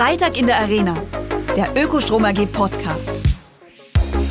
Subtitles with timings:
[0.00, 0.96] Freitag in der Arena,
[1.54, 3.20] der Ökostrom AG Podcast.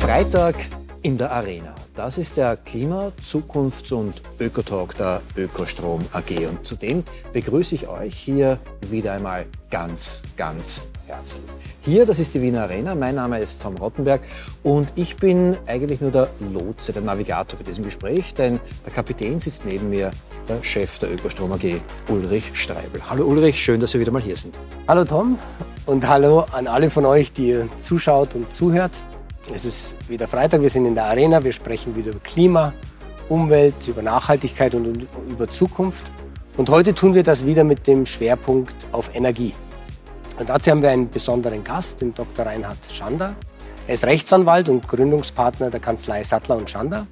[0.00, 0.56] Freitag
[1.02, 1.76] in der Arena.
[1.94, 6.48] Das ist der Klima-, Zukunfts- und Ökotalk der Ökostrom AG.
[6.48, 8.58] Und zudem begrüße ich euch hier
[8.90, 11.44] wieder einmal ganz, ganz herzlich.
[11.82, 12.94] Hier, das ist die Wiener Arena.
[12.94, 14.20] Mein Name ist Tom Rottenberg
[14.62, 19.40] und ich bin eigentlich nur der Lotse, der Navigator für diesem Gespräch, denn der Kapitän
[19.40, 20.10] sitzt neben mir,
[20.48, 23.00] der Chef der Ökostrom AG, Ulrich Streibel.
[23.08, 24.58] Hallo Ulrich, schön, dass wir wieder mal hier sind.
[24.86, 25.38] Hallo Tom
[25.86, 29.02] und hallo an alle von euch, die zuschaut und zuhört.
[29.52, 32.72] Es ist wieder Freitag, wir sind in der Arena, wir sprechen wieder über Klima,
[33.28, 36.10] Umwelt, über Nachhaltigkeit und über Zukunft.
[36.56, 39.54] Und heute tun wir das wieder mit dem Schwerpunkt auf Energie.
[40.40, 42.46] Und dazu haben wir einen besonderen Gast, den Dr.
[42.46, 43.36] Reinhard Schander.
[43.86, 47.06] Er ist Rechtsanwalt und Gründungspartner der Kanzlei Sattler und Schander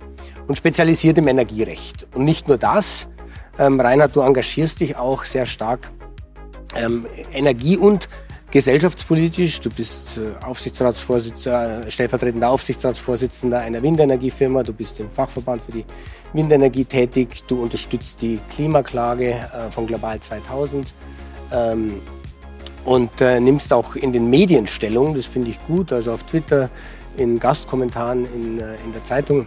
[0.46, 2.06] und spezialisiert im Energierecht.
[2.14, 3.06] Und nicht nur das,
[3.58, 5.90] ähm, Reinhard, du engagierst dich auch sehr stark
[6.74, 8.08] ähm, Energie- und
[8.50, 9.60] gesellschaftspolitisch.
[9.60, 14.62] Du bist äh, Aufsichtsratsvorsitzender, äh, stellvertretender Aufsichtsratsvorsitzender einer Windenergiefirma.
[14.62, 15.84] Du bist im Fachverband für die
[16.32, 17.44] Windenergie tätig.
[17.46, 20.94] Du unterstützt die Klimaklage äh, von Global 2000.
[21.52, 22.00] Ähm,
[22.88, 25.14] und äh, nimmst auch in den Medien Stellung.
[25.14, 26.70] Das finde ich gut, also auf Twitter,
[27.18, 29.46] in Gastkommentaren, in, äh, in der Zeitung.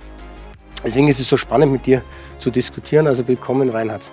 [0.83, 2.03] Deswegen ist es so spannend, mit dir
[2.37, 3.07] zu diskutieren.
[3.07, 4.07] Also willkommen, Reinhard.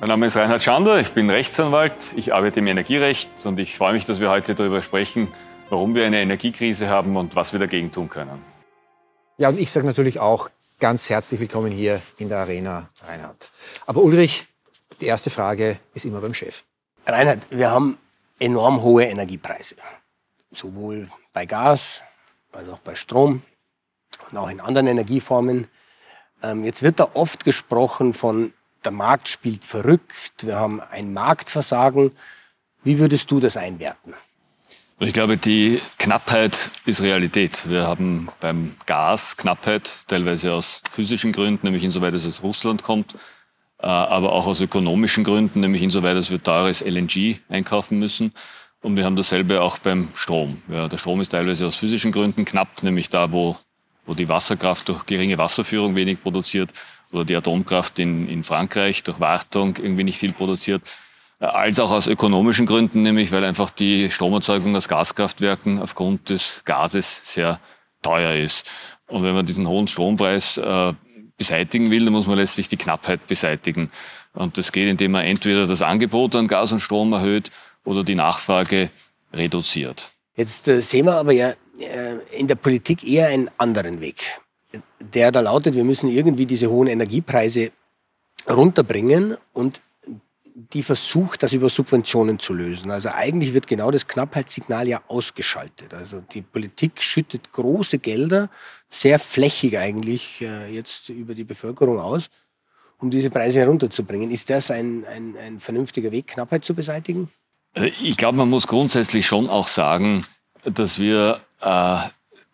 [0.00, 3.92] Mein Name ist Reinhard Schander, ich bin Rechtsanwalt, ich arbeite im Energierecht und ich freue
[3.92, 5.28] mich, dass wir heute darüber sprechen,
[5.70, 8.42] warum wir eine Energiekrise haben und was wir dagegen tun können.
[9.38, 10.50] Ja, und ich sage natürlich auch
[10.80, 13.52] ganz herzlich willkommen hier in der Arena, Reinhard.
[13.86, 14.44] Aber Ulrich,
[15.00, 16.64] die erste Frage ist immer beim Chef.
[17.06, 17.96] Reinhard, wir haben
[18.38, 19.76] enorm hohe Energiepreise.
[20.52, 22.02] Sowohl bei Gas
[22.52, 23.42] als auch bei Strom
[24.30, 25.68] und auch in anderen Energieformen.
[26.42, 28.52] Ähm, jetzt wird da oft gesprochen von,
[28.84, 32.12] der Markt spielt verrückt, wir haben ein Marktversagen.
[32.84, 34.14] Wie würdest du das einwerten?
[34.98, 37.68] Ich glaube, die Knappheit ist Realität.
[37.68, 43.16] Wir haben beim Gas Knappheit, teilweise aus physischen Gründen, nämlich insoweit es aus Russland kommt,
[43.78, 48.32] aber auch aus ökonomischen Gründen, nämlich insoweit, dass wir teures LNG einkaufen müssen.
[48.82, 50.62] Und wir haben dasselbe auch beim Strom.
[50.68, 53.56] Ja, der Strom ist teilweise aus physischen Gründen knapp, nämlich da, wo,
[54.06, 56.70] wo die Wasserkraft durch geringe Wasserführung wenig produziert
[57.12, 60.82] oder die Atomkraft in, in Frankreich durch Wartung irgendwie nicht viel produziert,
[61.40, 66.62] äh, als auch aus ökonomischen Gründen, nämlich weil einfach die Stromerzeugung aus Gaskraftwerken aufgrund des
[66.64, 67.60] Gases sehr
[68.02, 68.70] teuer ist.
[69.08, 70.92] Und wenn man diesen hohen Strompreis äh,
[71.36, 73.90] beseitigen will, dann muss man letztlich die Knappheit beseitigen.
[74.32, 77.50] Und das geht, indem man entweder das Angebot an Gas und Strom erhöht
[77.84, 78.90] oder die Nachfrage
[79.32, 80.12] reduziert.
[80.34, 84.22] Jetzt äh, sehen wir aber ja äh, in der Politik eher einen anderen Weg.
[85.00, 87.70] Der da lautet, wir müssen irgendwie diese hohen Energiepreise
[88.48, 89.80] runterbringen und
[90.72, 92.90] die versucht, das über Subventionen zu lösen.
[92.90, 95.92] Also eigentlich wird genau das Knappheitssignal ja ausgeschaltet.
[95.92, 98.48] Also die Politik schüttet große Gelder,
[98.88, 102.28] sehr flächig eigentlich äh, jetzt über die Bevölkerung aus,
[102.98, 104.30] um diese Preise herunterzubringen.
[104.30, 107.30] Ist das ein, ein, ein vernünftiger Weg, Knappheit zu beseitigen?
[107.74, 110.24] Also ich glaube, man muss grundsätzlich schon auch sagen,
[110.64, 111.98] dass wir äh,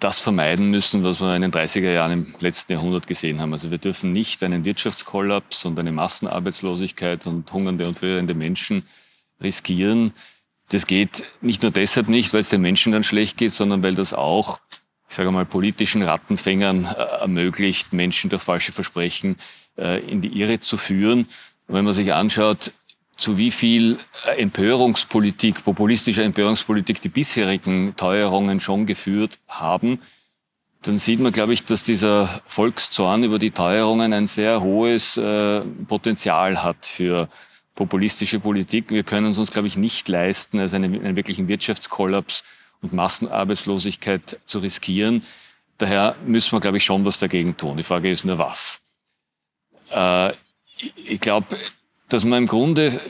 [0.02, 3.52] das vermeiden müssen, was wir in den 30er Jahren im letzten Jahrhundert gesehen haben.
[3.52, 8.84] Also wir dürfen nicht einen Wirtschaftskollaps und eine Massenarbeitslosigkeit und hungernde und frierende Menschen
[9.40, 10.12] riskieren.
[10.70, 13.94] Das geht nicht nur deshalb nicht, weil es den Menschen dann schlecht geht, sondern weil
[13.94, 14.58] das auch,
[15.12, 19.36] ich sage mal, politischen Rattenfängern äh, ermöglicht, Menschen durch falsche Versprechen
[19.76, 21.26] äh, in die Irre zu führen.
[21.66, 22.72] Und wenn man sich anschaut,
[23.18, 29.98] zu wie viel äh, Empörungspolitik, populistischer Empörungspolitik die bisherigen Teuerungen schon geführt haben,
[30.80, 35.60] dann sieht man, glaube ich, dass dieser Volkszorn über die Teuerungen ein sehr hohes äh,
[35.88, 37.28] Potenzial hat für
[37.74, 38.88] populistische Politik.
[38.88, 42.44] Wir können es uns, glaube ich, nicht leisten, als einen, einen wirklichen Wirtschaftskollaps
[42.82, 45.22] und Massenarbeitslosigkeit zu riskieren.
[45.78, 47.76] Daher müssen wir, glaube ich, schon was dagegen tun.
[47.76, 48.80] Die Frage ist nur, was.
[49.90, 50.32] Äh,
[50.96, 51.56] ich glaube,
[52.08, 53.00] dass man im Grunde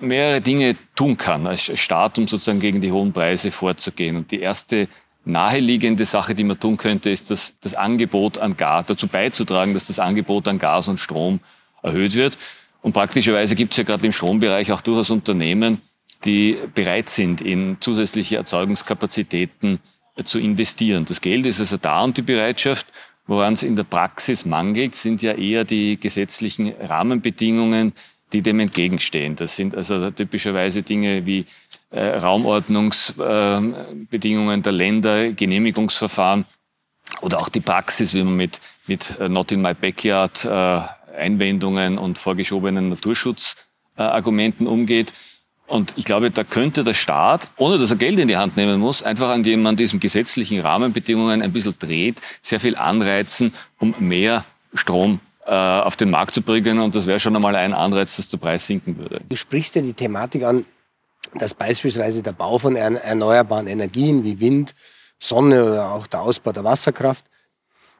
[0.00, 4.16] mehrere Dinge tun kann als Staat, um sozusagen gegen die hohen Preise vorzugehen.
[4.16, 4.88] Und die erste
[5.24, 9.86] naheliegende Sache, die man tun könnte, ist, dass das Angebot an Gas, dazu beizutragen, dass
[9.86, 11.40] das Angebot an Gas und Strom
[11.82, 12.36] erhöht wird.
[12.82, 15.80] Und praktischerweise gibt es ja gerade im Strombereich auch durchaus Unternehmen,
[16.24, 19.78] die bereit sind, in zusätzliche Erzeugungskapazitäten
[20.24, 21.04] zu investieren.
[21.04, 22.86] Das Geld ist also da und die Bereitschaft.
[23.26, 27.94] Woran es in der Praxis mangelt, sind ja eher die gesetzlichen Rahmenbedingungen,
[28.34, 29.36] die dem entgegenstehen.
[29.36, 31.46] Das sind also typischerweise Dinge wie
[31.90, 36.44] äh, Raumordnungsbedingungen äh, der Länder, Genehmigungsverfahren
[37.22, 40.80] oder auch die Praxis, wie man mit, mit äh, Not in my backyard äh,
[41.16, 45.14] Einwendungen und vorgeschobenen Naturschutzargumenten umgeht.
[45.66, 48.78] Und ich glaube, da könnte der Staat, ohne dass er Geld in die Hand nehmen
[48.78, 53.94] muss, einfach an dem man diesen gesetzlichen Rahmenbedingungen ein bisschen dreht, sehr viel anreizen, um
[53.98, 54.44] mehr
[54.74, 56.78] Strom äh, auf den Markt zu bringen.
[56.80, 59.20] Und das wäre schon einmal ein Anreiz, dass der Preis sinken würde.
[59.28, 60.66] Du sprichst ja die Thematik an,
[61.34, 64.74] dass beispielsweise der Bau von erneuerbaren Energien wie Wind,
[65.18, 67.24] Sonne oder auch der Ausbau der Wasserkraft,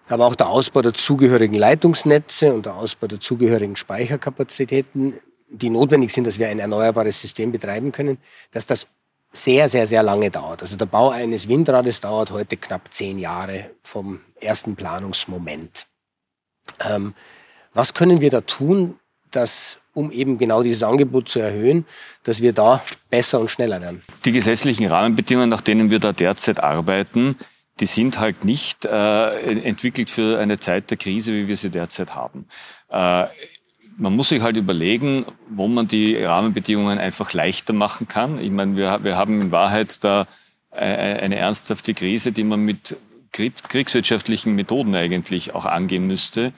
[0.08, 5.14] aber auch der Ausbau der zugehörigen Leitungsnetze und der Ausbau der zugehörigen Speicherkapazitäten
[5.49, 8.19] die notwendig sind, dass wir ein erneuerbares System betreiben können,
[8.52, 8.87] dass das
[9.32, 10.62] sehr, sehr, sehr lange dauert.
[10.62, 15.87] Also der Bau eines Windrades dauert heute knapp zehn Jahre vom ersten Planungsmoment.
[16.81, 17.14] Ähm,
[17.75, 18.99] was können wir da tun,
[19.32, 21.85] dass, um eben genau dieses Angebot zu erhöhen,
[22.23, 24.02] dass wir da besser und schneller werden?
[24.25, 27.37] Die gesetzlichen Rahmenbedingungen, nach denen wir da derzeit arbeiten,
[27.81, 32.14] die sind halt nicht äh, entwickelt für eine Zeit der Krise, wie wir sie derzeit
[32.14, 32.46] haben.
[32.88, 33.26] Äh,
[33.96, 38.38] man muss sich halt überlegen, wo man die Rahmenbedingungen einfach leichter machen kann.
[38.38, 40.26] Ich meine, wir, wir haben in Wahrheit da
[40.70, 42.96] äh, eine ernsthafte Krise, die man mit
[43.32, 46.52] kriegswirtschaftlichen Methoden eigentlich auch angehen müsste.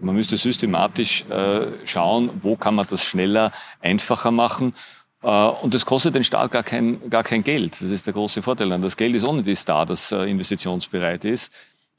[0.00, 4.74] Man müsste systematisch äh, schauen, wo kann man das schneller, einfacher machen.
[5.22, 7.72] Äh, und das kostet den Staat gar kein, gar kein Geld.
[7.72, 8.68] Das ist der große Vorteil.
[8.80, 11.52] Das Geld ist ohne das da, das äh, investitionsbereit ist.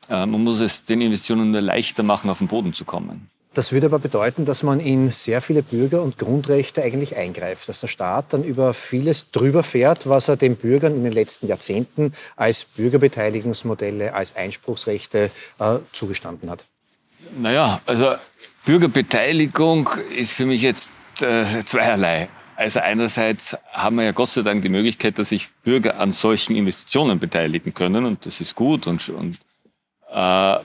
[0.09, 3.29] Äh, man muss es den Investitionen nur leichter machen, auf den Boden zu kommen.
[3.53, 7.81] Das würde aber bedeuten, dass man in sehr viele Bürger- und Grundrechte eigentlich eingreift, dass
[7.81, 12.13] der Staat dann über vieles drüber fährt, was er den Bürgern in den letzten Jahrzehnten
[12.35, 15.29] als Bürgerbeteiligungsmodelle, als Einspruchsrechte
[15.59, 16.65] äh, zugestanden hat.
[17.37, 18.15] Naja, also
[18.65, 20.91] Bürgerbeteiligung ist für mich jetzt
[21.21, 22.29] äh, zweierlei.
[22.55, 26.55] Also einerseits haben wir ja Gott sei Dank die Möglichkeit, dass sich Bürger an solchen
[26.55, 29.37] Investitionen beteiligen können und das ist gut und, und
[30.11, 30.57] äh,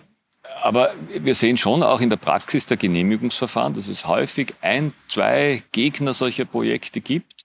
[0.63, 5.63] aber wir sehen schon auch in der Praxis der Genehmigungsverfahren, dass es häufig ein, zwei
[5.73, 7.45] Gegner solcher Projekte gibt,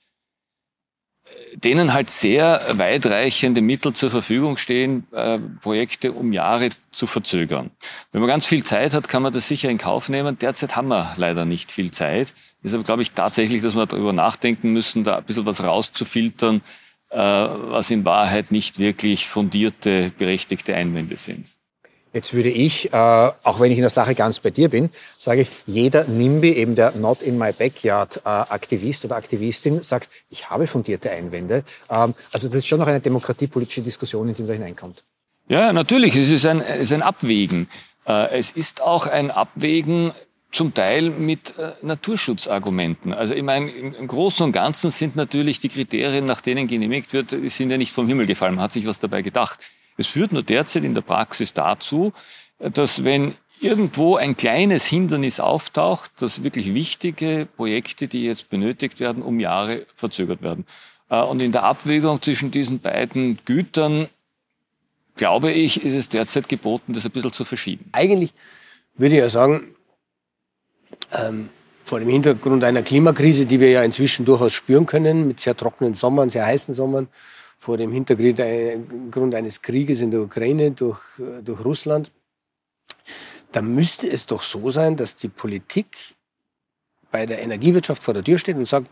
[1.56, 7.72] denen halt sehr weitreichende Mittel zur Verfügung stehen, äh, Projekte um Jahre zu verzögern.
[8.12, 10.38] Wenn man ganz viel Zeit hat, kann man das sicher in Kauf nehmen.
[10.38, 12.34] Derzeit haben wir leider nicht viel Zeit.
[12.64, 16.62] Deshalb glaube ich tatsächlich, dass wir darüber nachdenken müssen, da ein bisschen was rauszufiltern,
[17.10, 21.52] äh, was in Wahrheit nicht wirklich fundierte, berechtigte Einwände sind.
[22.14, 25.42] Jetzt würde ich, äh, auch wenn ich in der Sache ganz bei dir bin, sage
[25.42, 30.50] ich, jeder NIMBY, eben der Not in my Backyard äh, Aktivist oder Aktivistin, sagt, ich
[30.50, 31.64] habe fundierte Einwände.
[31.90, 35.04] Ähm, also das ist schon noch eine demokratiepolitische Diskussion, in die man da hineinkommt.
[35.48, 36.16] Ja, natürlich.
[36.16, 37.68] Es ist ein, es ist ein Abwägen.
[38.06, 40.14] Äh, es ist auch ein Abwägen
[40.52, 43.12] zum Teil mit äh, Naturschutzargumenten.
[43.12, 47.32] Also ich meine, im, Großen und Ganzen sind natürlich die Kriterien, nach denen genehmigt wird,
[47.32, 48.56] sind ja nicht vom Himmel gefallen.
[48.56, 49.60] Man hat sich was dabei gedacht.
[49.98, 52.14] Es führt nur derzeit in der Praxis dazu,
[52.60, 59.24] dass wenn irgendwo ein kleines Hindernis auftaucht, dass wirklich wichtige Projekte, die jetzt benötigt werden,
[59.24, 60.66] um Jahre verzögert werden.
[61.10, 64.08] Äh, und in der Abwägung zwischen diesen beiden Gütern,
[65.16, 67.86] glaube ich, ist es derzeit geboten, das ein bisschen zu verschieben.
[67.92, 68.34] Eigentlich
[68.96, 69.76] würde ich ja sagen,
[71.12, 71.50] ähm,
[71.86, 75.96] vor dem Hintergrund einer Klimakrise, die wir ja inzwischen durchaus spüren können, mit sehr trockenen
[75.96, 77.08] Sommern, sehr heißen Sommern,
[77.64, 81.00] vor dem Hintergrund eines Krieges in der Ukraine durch,
[81.46, 82.12] durch Russland,
[83.54, 86.16] da müsste es doch so sein, dass die Politik
[87.10, 88.92] bei der Energiewirtschaft vor der Tür steht und sagt,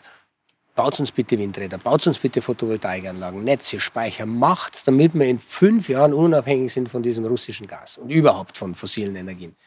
[0.73, 5.89] baut uns bitte Windräder, baut uns bitte Photovoltaikanlagen, Netze, Speicher, macht's, damit wir in fünf
[5.89, 9.57] Jahren unabhängig sind von diesem russischen Gas und überhaupt von fossilen Energien.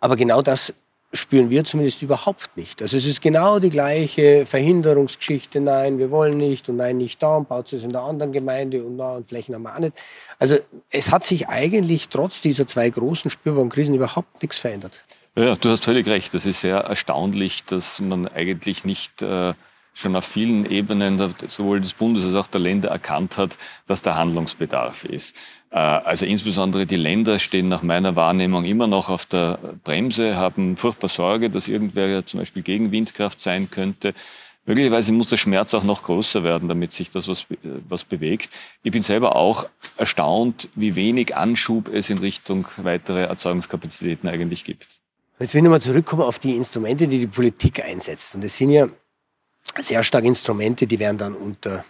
[0.00, 0.72] Aber genau das
[1.14, 2.82] spüren wir zumindest überhaupt nicht.
[2.82, 7.36] Also es ist genau die gleiche Verhinderungsgeschichte, nein, wir wollen nicht und nein, nicht da
[7.36, 9.96] und baut es in der anderen Gemeinde und na und Flächen haben wir auch nicht.
[10.38, 10.56] Also
[10.90, 15.02] es hat sich eigentlich trotz dieser zwei großen spürbaren Krisen überhaupt nichts verändert.
[15.36, 16.34] Ja, du hast völlig recht.
[16.34, 19.54] Das ist sehr erstaunlich, dass man eigentlich nicht äh,
[19.94, 23.56] schon auf vielen Ebenen sowohl des Bundes als auch der Länder erkannt hat,
[23.86, 25.36] dass da Handlungsbedarf ist.
[25.74, 30.76] Äh, also insbesondere die Länder stehen nach meiner Wahrnehmung immer noch auf der Bremse, haben
[30.76, 34.14] furchtbar Sorge, dass irgendwer ja zum Beispiel gegen Windkraft sein könnte.
[34.66, 37.46] Möglicherweise muss der Schmerz auch noch größer werden, damit sich das was,
[37.88, 38.50] was bewegt.
[38.82, 39.66] Ich bin selber auch
[39.98, 45.00] erstaunt, wie wenig Anschub es in Richtung weitere Erzeugungskapazitäten eigentlich gibt.
[45.38, 48.36] Jetzt will ich nochmal zurückkommen auf die Instrumente, die die Politik einsetzt.
[48.36, 48.86] Und das sind ja
[49.80, 51.84] sehr stark Instrumente, die werden dann unter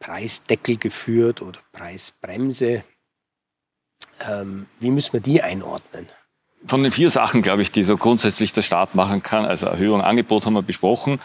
[0.00, 2.84] Preisdeckel geführt oder Preisbremse.
[4.28, 6.08] Ähm, wie müssen wir die einordnen?
[6.66, 10.02] Von den vier Sachen, glaube ich, die so grundsätzlich der Staat machen kann, also Erhöhung,
[10.02, 11.20] Angebot haben wir besprochen,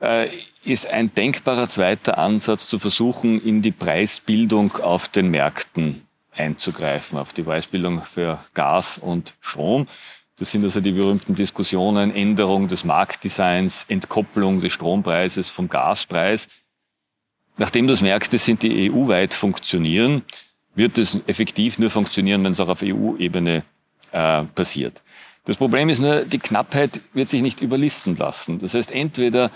[0.00, 0.28] äh,
[0.64, 7.32] ist ein denkbarer zweiter Ansatz zu versuchen, in die Preisbildung auf den Märkten einzugreifen, auf
[7.32, 9.86] die Preisbildung für Gas und Strom.
[10.38, 16.48] Das sind also die berühmten Diskussionen Änderung des Marktdesigns, Entkopplung des Strompreises vom Gaspreis.
[17.58, 20.22] Nachdem das Märkte sind, die EU-weit funktionieren,
[20.74, 23.64] wird es effektiv nur funktionieren, wenn es auch auf EU-Ebene
[24.12, 25.02] äh, passiert.
[25.44, 28.58] Das Problem ist nur, die Knappheit wird sich nicht überlisten lassen.
[28.58, 29.50] Das heißt, entweder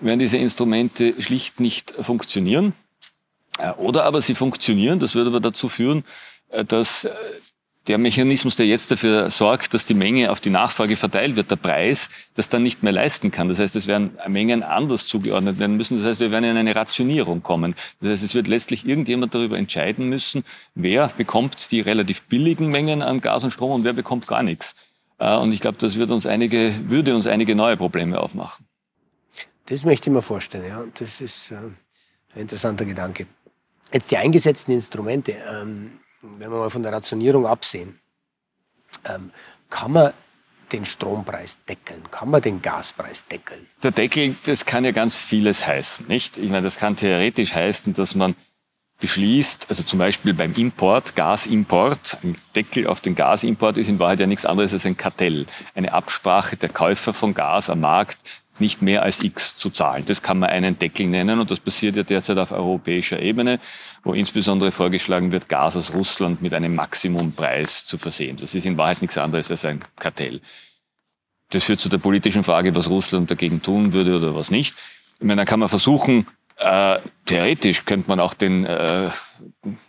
[0.00, 2.74] werden diese Instrumente schlicht nicht funktionieren,
[3.58, 4.98] äh, oder aber sie funktionieren.
[4.98, 6.04] Das würde aber dazu führen,
[6.48, 7.10] äh, dass äh,
[7.88, 11.56] der Mechanismus, der jetzt dafür sorgt, dass die Menge auf die Nachfrage verteilt wird, der
[11.56, 13.48] Preis, das dann nicht mehr leisten kann.
[13.48, 15.96] Das heißt, es werden Mengen anders zugeordnet werden müssen.
[15.96, 17.74] Das heißt, wir werden in eine Rationierung kommen.
[18.00, 23.02] Das heißt, es wird letztlich irgendjemand darüber entscheiden müssen, wer bekommt die relativ billigen Mengen
[23.02, 24.74] an Gas und Strom und wer bekommt gar nichts.
[25.18, 28.66] Und ich glaube, das wird uns einige, würde uns einige neue Probleme aufmachen.
[29.66, 30.84] Das möchte ich mir vorstellen, ja.
[30.94, 31.76] Das ist ein
[32.34, 33.26] interessanter Gedanke.
[33.92, 36.00] Jetzt die eingesetzten Instrumente, ähm,
[36.38, 38.00] wenn wir mal von der Rationierung absehen,
[39.04, 39.30] ähm,
[39.70, 40.12] kann man
[40.72, 42.02] den Strompreis deckeln?
[42.10, 43.66] Kann man den Gaspreis deckeln?
[43.82, 46.38] Der Deckel, das kann ja ganz vieles heißen, nicht?
[46.38, 48.34] Ich meine, das kann theoretisch heißen, dass man
[49.00, 54.20] beschließt, also zum Beispiel beim Import, Gasimport, ein Deckel auf den Gasimport ist in Wahrheit
[54.20, 58.18] ja nichts anderes als ein Kartell, eine Absprache der Käufer von Gas am Markt,
[58.60, 60.04] nicht mehr als X zu zahlen.
[60.06, 63.58] Das kann man einen Deckel nennen und das passiert ja derzeit auf europäischer Ebene,
[64.04, 68.36] wo insbesondere vorgeschlagen wird, Gas aus Russland mit einem Maximumpreis zu versehen.
[68.36, 70.40] Das ist in Wahrheit nichts anderes als ein Kartell.
[71.50, 74.74] Das führt zu der politischen Frage, was Russland dagegen tun würde oder was nicht.
[75.18, 76.26] Ich meine, da kann man versuchen,
[76.58, 79.08] äh, theoretisch könnte man auch den äh,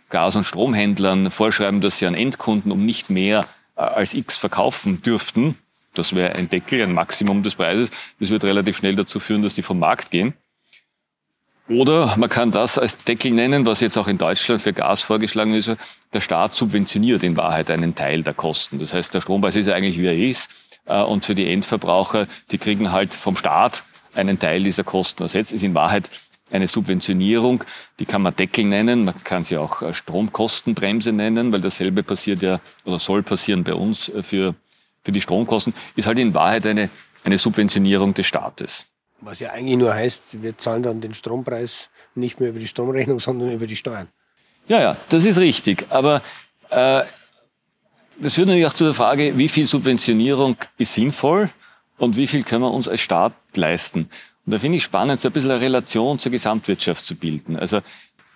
[0.08, 3.46] Gas- und Stromhändlern vorschreiben, dass sie an Endkunden um nicht mehr
[3.76, 5.58] äh, als X verkaufen dürften.
[5.94, 7.90] Das wäre ein Deckel, ein Maximum des Preises.
[8.18, 10.34] Das wird relativ schnell dazu führen, dass die vom Markt gehen.
[11.68, 15.54] Oder man kann das als Deckel nennen, was jetzt auch in Deutschland für Gas vorgeschlagen
[15.54, 15.70] ist.
[16.12, 18.80] Der Staat subventioniert in Wahrheit einen Teil der Kosten.
[18.80, 20.50] Das heißt, der Strompreis ist ja eigentlich wie er ist.
[20.86, 25.52] Äh, und für die Endverbraucher, die kriegen halt vom Staat einen Teil dieser Kosten ersetzt.
[25.52, 26.10] Ist in Wahrheit
[26.50, 27.64] eine Subventionierung,
[28.00, 32.42] die kann man Deckel nennen, man kann sie auch äh, Stromkostenbremse nennen, weil dasselbe passiert
[32.42, 34.54] ja oder soll passieren bei uns äh, für
[35.04, 36.90] für die Stromkosten, ist halt in Wahrheit eine,
[37.24, 38.86] eine Subventionierung des Staates.
[39.20, 43.20] Was ja eigentlich nur heißt, wir zahlen dann den Strompreis nicht mehr über die Stromrechnung,
[43.20, 44.08] sondern über die Steuern.
[44.66, 45.86] Ja, ja, das ist richtig.
[45.90, 46.22] Aber
[46.70, 47.02] äh,
[48.20, 51.50] das führt natürlich auch zu der Frage, wie viel Subventionierung ist sinnvoll
[51.98, 54.10] und wie viel können wir uns als Staat leisten.
[54.46, 57.56] Und da finde ich spannend, so ein bisschen eine Relation zur Gesamtwirtschaft zu bilden.
[57.56, 57.80] Also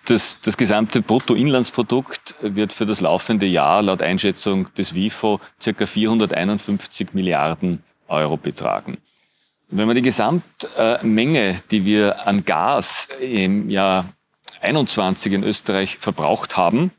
[0.05, 7.13] das, das gesamte Bruttoinlandsprodukt wird für das laufende Jahr laut Einschätzung des WIFO circa 451
[7.13, 8.97] Milliarden Euro betragen.
[9.69, 14.05] Wenn man die Gesamtmenge, die wir an Gas im Jahr
[14.61, 16.91] 21 in Österreich verbraucht haben,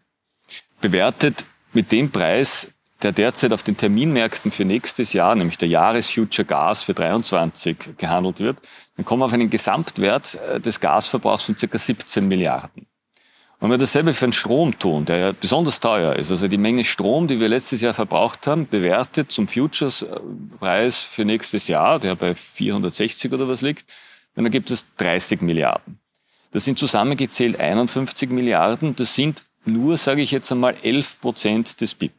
[0.81, 2.73] bewertet mit dem Preis,
[3.03, 8.41] der derzeit auf den Terminmärkten für nächstes Jahr, nämlich der Jahresfuture Gas für 23 gehandelt
[8.41, 8.59] wird,
[8.97, 12.87] dann kommen wir auf einen Gesamtwert äh, des Gasverbrauchs von circa 17 Milliarden.
[13.59, 16.85] Wenn wir dasselbe für den Strom tun, der ja besonders teuer ist, also die Menge
[16.85, 22.35] Strom, die wir letztes Jahr verbraucht haben, bewertet zum Futures-Preis für nächstes Jahr, der bei
[22.35, 23.87] 460 oder was liegt,
[24.35, 25.99] dann ergibt es 30 Milliarden.
[26.53, 28.95] Das sind zusammengezählt 51 Milliarden.
[28.95, 32.13] Das sind nur, sage ich jetzt einmal, 11 Prozent des BIP.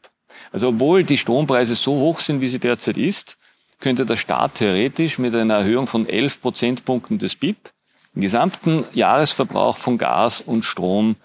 [0.51, 3.37] Also obwohl die Strompreise so hoch sind, wie sie derzeit ist,
[3.79, 7.71] könnte der Staat theoretisch mit einer Erhöhung von 11 Prozentpunkten des BIP
[8.15, 11.15] den gesamten Jahresverbrauch von Gas und Strom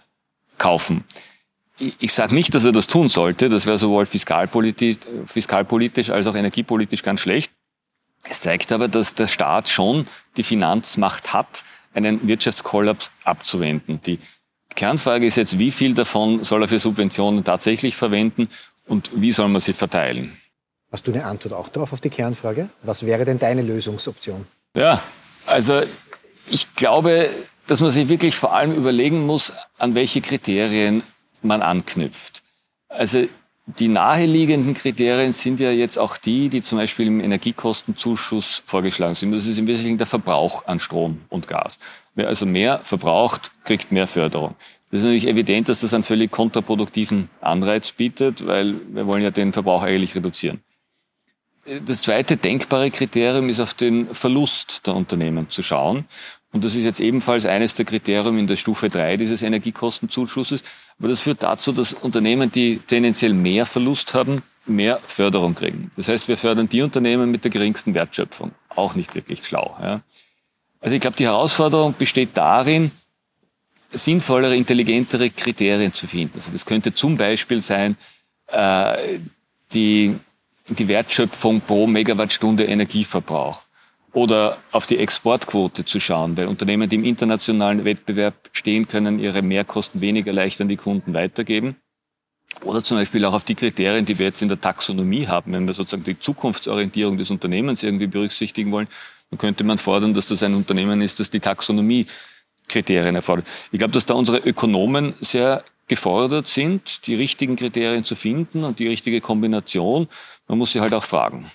[0.63, 1.05] kaufen.
[1.99, 3.49] Ich, sage nicht, dass er das tun sollte.
[3.49, 7.51] Das wäre sowohl fiskalpolitisch, fiskalpolitisch als auch energiepolitisch ganz schlecht.
[8.23, 11.65] Es zeigt aber, dass der Staat schon die Finanzmacht hat,
[11.95, 14.01] einen Wirtschaftskollaps abzuwenden.
[14.07, 14.21] Die
[14.77, 18.49] Kernfrage ist jetzt, wie viel davon soll er für Subventionen tatsächlich verwenden
[18.87, 20.37] und wie soll man sie verteilen?
[20.93, 22.69] Hast du eine Antwort auch darauf, auf die Kernfrage?
[22.83, 24.47] Was wäre denn deine Lösungsoption?
[24.77, 25.03] Ja,
[25.47, 25.83] also
[26.49, 27.31] ich glaube,
[27.67, 31.03] dass man sich wirklich vor allem überlegen muss, an welche Kriterien
[31.43, 32.43] man anknüpft.
[32.89, 33.27] Also
[33.67, 39.33] die naheliegenden Kriterien sind ja jetzt auch die, die zum Beispiel im Energiekostenzuschuss vorgeschlagen sind.
[39.33, 41.79] Das ist im Wesentlichen der Verbrauch an Strom und Gas.
[42.15, 44.57] Wer also mehr verbraucht, kriegt mehr Förderung.
[44.91, 49.31] Das ist natürlich evident, dass das einen völlig kontraproduktiven Anreiz bietet, weil wir wollen ja
[49.31, 50.61] den Verbrauch eigentlich reduzieren.
[51.87, 56.05] Das zweite denkbare Kriterium ist auf den Verlust der Unternehmen zu schauen.
[56.53, 60.63] Und das ist jetzt ebenfalls eines der Kriterien in der Stufe 3 dieses Energiekostenzuschusses.
[60.99, 65.91] Aber das führt dazu, dass Unternehmen, die tendenziell mehr Verlust haben, mehr Förderung kriegen.
[65.97, 68.53] Das heißt, wir fördern die Unternehmen mit der geringsten Wertschöpfung.
[68.69, 69.77] Auch nicht wirklich schlau.
[69.81, 70.03] Ja.
[70.81, 72.93] Also ich glaube, die Herausforderung besteht darin,
[73.91, 76.35] sinnvollere, intelligentere Kriterien zu finden.
[76.37, 77.97] Also das könnte zum Beispiel sein,
[78.49, 79.19] äh,
[79.73, 80.17] die
[80.69, 83.67] die Wertschöpfung pro Megawattstunde Energieverbrauch
[84.13, 89.43] oder auf die Exportquote zu schauen, weil Unternehmen, die im internationalen Wettbewerb stehen, können ihre
[89.43, 91.77] Mehrkosten weniger leicht an die Kunden weitergeben.
[92.63, 95.53] Oder zum Beispiel auch auf die Kriterien, die wir jetzt in der Taxonomie haben.
[95.53, 98.89] Wenn wir sozusagen die Zukunftsorientierung des Unternehmens irgendwie berücksichtigen wollen,
[99.31, 103.47] dann könnte man fordern, dass das ein Unternehmen ist, das die Taxonomie-Kriterien erfordert.
[103.73, 108.79] Ich glaube, dass da unsere Ökonomen sehr gefordert sind, die richtigen Kriterien zu finden und
[108.79, 110.09] die richtige Kombination.
[110.47, 111.51] Man muss sie halt auch fragen.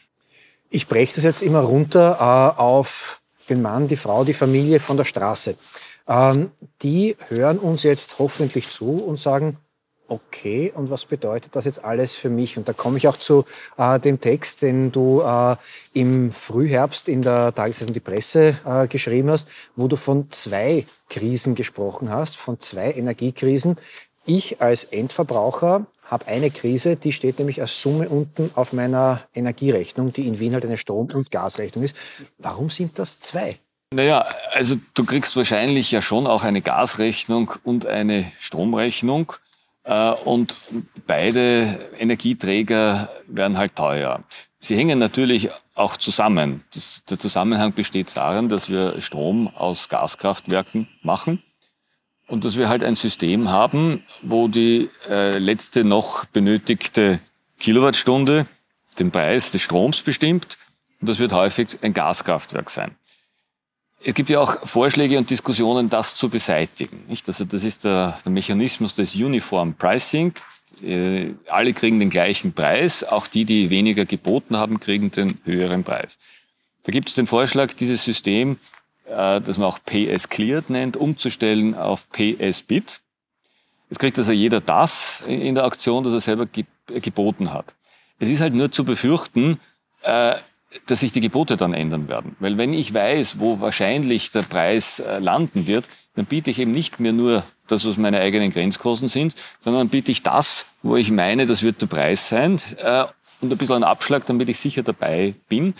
[0.69, 4.97] Ich breche das jetzt immer runter äh, auf den Mann, die Frau, die Familie von
[4.97, 5.57] der Straße.
[6.07, 9.57] Ähm, die hören uns jetzt hoffentlich zu und sagen,
[10.09, 12.57] okay, und was bedeutet das jetzt alles für mich?
[12.57, 13.45] Und da komme ich auch zu
[13.77, 15.55] äh, dem Text, den du äh,
[15.93, 21.55] im Frühherbst in der Tageszeitung Die Presse äh, geschrieben hast, wo du von zwei Krisen
[21.55, 23.77] gesprochen hast, von zwei Energiekrisen.
[24.29, 30.11] Ich als Endverbraucher habe eine Krise, die steht nämlich als Summe unten auf meiner Energierechnung,
[30.11, 31.95] die in Wien halt eine Strom- und Gasrechnung ist.
[32.37, 33.57] Warum sind das zwei?
[33.93, 39.31] Naja, also du kriegst wahrscheinlich ja schon auch eine Gasrechnung und eine Stromrechnung.
[39.85, 40.57] Äh, und
[41.07, 44.23] beide Energieträger werden halt teuer.
[44.59, 46.65] Sie hängen natürlich auch zusammen.
[46.73, 51.41] Das, der Zusammenhang besteht darin, dass wir Strom aus Gaskraftwerken machen
[52.27, 57.19] und dass wir halt ein System haben, wo die äh, letzte noch benötigte
[57.59, 58.45] Kilowattstunde
[58.99, 60.57] den Preis des Stroms bestimmt
[60.99, 62.95] und das wird häufig ein Gaskraftwerk sein.
[64.03, 67.03] Es gibt ja auch Vorschläge und Diskussionen, das zu beseitigen.
[67.07, 67.27] Nicht?
[67.27, 70.33] Also das ist der, der Mechanismus des Uniform Pricing.
[70.83, 75.83] Äh, alle kriegen den gleichen Preis, auch die, die weniger geboten haben, kriegen den höheren
[75.83, 76.17] Preis.
[76.83, 78.59] Da gibt es den Vorschlag, dieses System,
[79.09, 83.01] das man auch PS Cleared nennt, umzustellen auf PS Bit.
[83.89, 86.47] Jetzt kriegt also jeder das in der Aktion, das er selber
[86.87, 87.73] geboten hat.
[88.19, 89.59] Es ist halt nur zu befürchten,
[90.03, 90.35] äh,
[90.85, 92.35] dass sich die Gebote dann ändern werden.
[92.39, 96.71] Weil wenn ich weiß, wo wahrscheinlich der Preis äh, landen wird, dann biete ich eben
[96.71, 101.11] nicht mehr nur das, was meine eigenen Grenzkosten sind, sondern biete ich das, wo ich
[101.11, 103.05] meine, das wird der Preis sein äh,
[103.39, 105.73] und ein bisschen einen Abschlag, damit ich sicher dabei bin.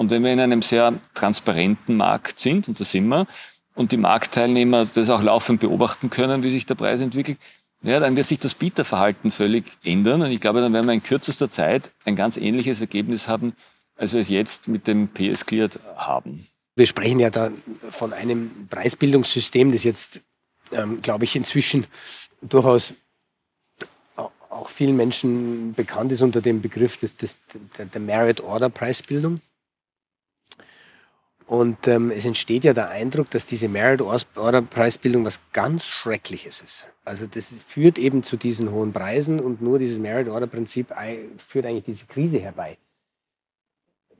[0.00, 3.26] Und wenn wir in einem sehr transparenten Markt sind, und da sind wir,
[3.74, 7.36] und die Marktteilnehmer das auch laufend beobachten können, wie sich der Preis entwickelt,
[7.82, 10.22] ja, dann wird sich das Bieterverhalten völlig ändern.
[10.22, 13.52] Und ich glaube, dann werden wir in kürzester Zeit ein ganz ähnliches Ergebnis haben,
[13.94, 16.46] als wir es jetzt mit dem PS Cleared haben.
[16.76, 17.50] Wir sprechen ja da
[17.90, 20.22] von einem Preisbildungssystem, das jetzt,
[20.72, 21.86] ähm, glaube ich, inzwischen
[22.40, 22.94] durchaus
[24.16, 27.36] auch vielen Menschen bekannt ist unter dem Begriff des, des,
[27.76, 29.42] der, Merit Order Preisbildung.
[31.50, 36.60] Und ähm, es entsteht ja der Eindruck, dass diese Merit Order Preisbildung was ganz Schreckliches
[36.60, 36.86] ist.
[37.04, 40.94] Also das führt eben zu diesen hohen Preisen und nur dieses Merit Order Prinzip
[41.38, 42.78] führt eigentlich diese Krise herbei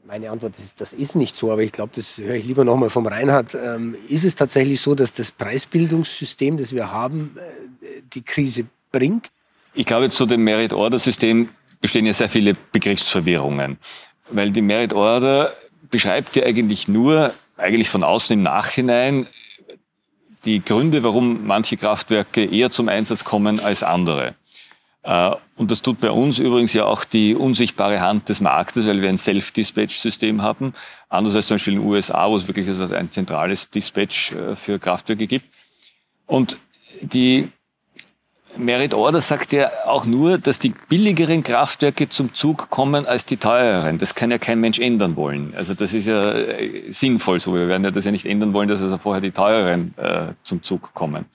[0.06, 2.88] meine Antwort ist, das ist nicht so, aber ich glaube, das höre ich lieber nochmal
[2.88, 3.54] vom Reinhard.
[3.54, 9.28] Ähm, ist es tatsächlich so, dass das Preisbildungssystem, das wir haben, äh, die Krise bringt?
[9.74, 11.50] Ich glaube, zu dem Merit-Order-System
[11.82, 13.78] bestehen ja sehr viele Begriffsverwirrungen,
[14.30, 15.54] weil die Merit-Order
[15.90, 19.26] beschreibt ja eigentlich nur, eigentlich von außen im Nachhinein,
[20.44, 24.34] die Gründe, warum manche Kraftwerke eher zum Einsatz kommen als andere.
[25.02, 29.02] Äh, und das tut bei uns übrigens ja auch die unsichtbare Hand des Marktes, weil
[29.02, 30.74] wir ein Self-Dispatch-System haben.
[31.08, 34.56] Anders als zum Beispiel in den USA, wo es wirklich also ein zentrales Dispatch äh,
[34.56, 35.46] für Kraftwerke gibt.
[36.26, 36.58] Und
[37.02, 37.48] die
[38.56, 43.36] Merit Order sagt ja auch nur, dass die billigeren Kraftwerke zum Zug kommen als die
[43.36, 43.98] teureren.
[43.98, 45.52] Das kann ja kein Mensch ändern wollen.
[45.56, 47.54] Also das ist ja äh, sinnvoll so.
[47.54, 50.62] Wir werden ja das ja nicht ändern wollen, dass also vorher die teureren äh, zum
[50.62, 51.26] Zug kommen.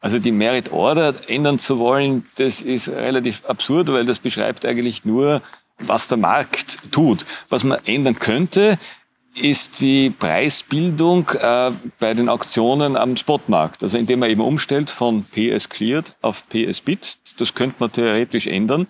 [0.00, 5.04] Also die Merit Order ändern zu wollen, das ist relativ absurd, weil das beschreibt eigentlich
[5.04, 5.42] nur,
[5.78, 7.24] was der Markt tut.
[7.48, 8.78] Was man ändern könnte,
[9.34, 13.82] ist die Preisbildung äh, bei den Auktionen am Spotmarkt.
[13.82, 17.18] Also indem man eben umstellt von PS Cleared auf PS Bit.
[17.38, 18.86] Das könnte man theoretisch ändern.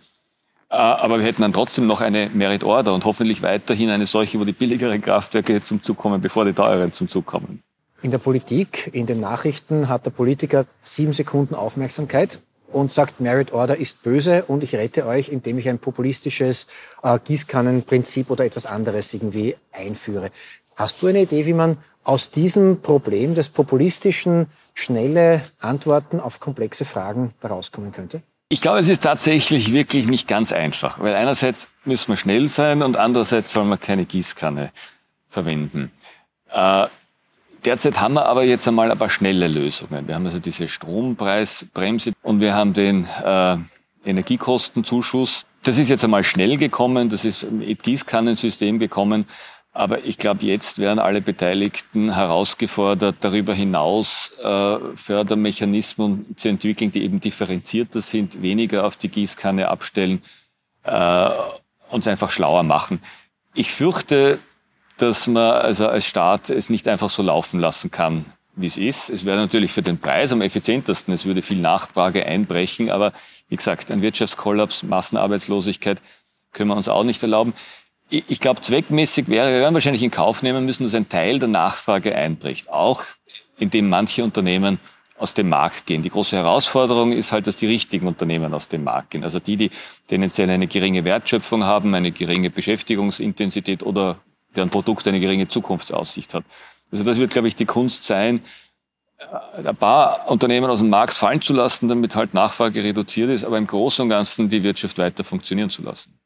[0.71, 4.39] Äh, aber wir hätten dann trotzdem noch eine Merit Order und hoffentlich weiterhin eine solche,
[4.41, 7.63] wo die billigeren Kraftwerke zum Zug kommen, bevor die teureren zum Zug kommen.
[8.01, 12.41] In der Politik, in den Nachrichten hat der Politiker sieben Sekunden Aufmerksamkeit
[12.73, 16.67] und sagt, Merit Order ist böse und ich rette euch, indem ich ein populistisches
[17.03, 20.31] äh, Gießkannenprinzip oder etwas anderes irgendwie einführe.
[20.77, 26.85] Hast du eine Idee, wie man aus diesem Problem des populistischen schnelle Antworten auf komplexe
[26.85, 28.23] Fragen rauskommen könnte?
[28.51, 32.83] Ich glaube, es ist tatsächlich wirklich nicht ganz einfach, weil einerseits müssen wir schnell sein
[32.83, 34.71] und andererseits soll man keine Gießkanne
[35.29, 35.91] verwenden.
[36.51, 36.87] Äh,
[37.65, 40.07] Derzeit haben wir aber jetzt einmal ein paar schnelle Lösungen.
[40.07, 43.57] Wir haben also diese Strompreisbremse und wir haben den äh,
[44.05, 45.47] Energiekostenzuschuss.
[45.63, 49.25] Das ist jetzt einmal schnell gekommen, das ist mit Gießkannensystem gekommen.
[49.73, 57.03] Aber ich glaube, jetzt werden alle Beteiligten herausgefordert, darüber hinaus äh, Fördermechanismen zu entwickeln, die
[57.03, 60.23] eben differenzierter sind, weniger auf die Gießkanne abstellen,
[60.83, 61.31] äh,
[61.91, 63.01] uns einfach schlauer machen.
[63.55, 64.39] Ich fürchte,
[64.99, 68.27] dass man also als Staat es nicht einfach so laufen lassen kann,
[68.61, 69.11] wie es ist.
[69.11, 73.13] Es wäre natürlich für den Preis am effizientesten, es würde viel Nachfrage einbrechen, aber
[73.49, 76.03] wie gesagt, ein Wirtschaftskollaps, Massenarbeitslosigkeit
[76.53, 77.55] können wir uns auch nicht erlauben.
[78.11, 81.49] Ich glaube, zweckmäßig wäre, wir werden wahrscheinlich in Kauf nehmen müssen, dass ein Teil der
[81.49, 83.05] Nachfrage einbricht, auch
[83.59, 84.81] indem manche Unternehmen
[85.19, 86.03] aus dem Markt gehen.
[86.03, 89.25] Die große Herausforderung ist halt, dass die richtigen Unternehmen aus dem Markt gehen.
[89.25, 89.71] Also die, die
[90.07, 94.21] tendenziell eine geringe Wertschöpfung haben, eine geringe Beschäftigungsintensität oder
[94.57, 96.45] deren Produkt eine geringe Zukunftsaussicht hat.
[96.91, 98.41] Also das wird, glaube ich, die Kunst sein,
[99.65, 103.59] ein paar Unternehmen aus dem Markt fallen zu lassen, damit halt Nachfrage reduziert ist, aber
[103.59, 106.19] im Großen und Ganzen die Wirtschaft weiter funktionieren zu lassen.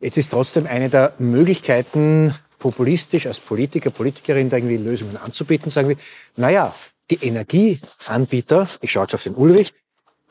[0.00, 5.88] Jetzt ist trotzdem eine der Möglichkeiten, populistisch als Politiker, Politikerin da irgendwie Lösungen anzubieten, sagen
[5.88, 5.96] wir,
[6.36, 6.74] naja,
[7.10, 9.72] die Energieanbieter, ich schaue jetzt auf den Ulrich,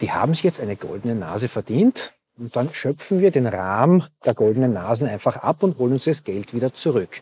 [0.01, 4.33] die haben sich jetzt eine goldene Nase verdient und dann schöpfen wir den Rahmen der
[4.33, 7.21] goldenen Nasen einfach ab und holen uns das Geld wieder zurück.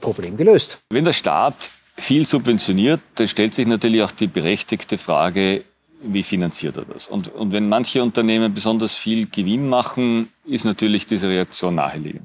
[0.00, 0.80] Problem gelöst.
[0.90, 5.64] Wenn der Staat viel subventioniert, dann stellt sich natürlich auch die berechtigte Frage,
[6.00, 7.08] wie finanziert er das?
[7.08, 12.22] Und, und wenn manche Unternehmen besonders viel Gewinn machen, ist natürlich diese Reaktion naheliegend.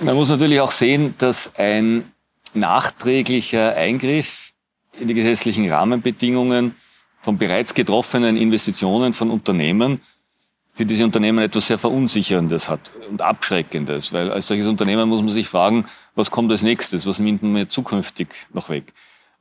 [0.00, 2.10] Man muss natürlich auch sehen, dass ein
[2.54, 4.52] nachträglicher Eingriff
[4.98, 6.74] in die gesetzlichen Rahmenbedingungen
[7.20, 10.00] von bereits getroffenen Investitionen von Unternehmen
[10.74, 15.30] für diese Unternehmen etwas sehr Verunsicherndes hat und Abschreckendes, weil als solches Unternehmen muss man
[15.30, 18.92] sich fragen, was kommt als nächstes, was man mir zukünftig noch weg.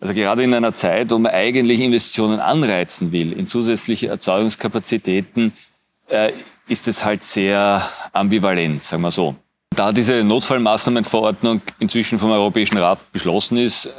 [0.01, 5.53] Also gerade in einer Zeit, wo man eigentlich Investitionen anreizen will in zusätzliche Erzeugungskapazitäten,
[6.09, 6.33] äh,
[6.67, 9.35] ist es halt sehr ambivalent, sagen wir so.
[9.69, 13.89] Da diese Notfallmaßnahmenverordnung inzwischen vom Europäischen Rat beschlossen ist, äh,